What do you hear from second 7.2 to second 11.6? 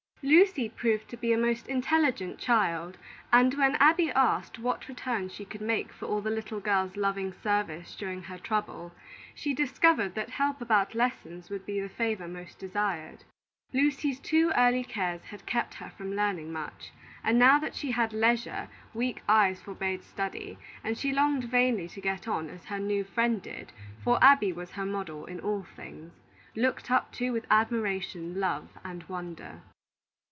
service during her trouble, she discovered that help about lessons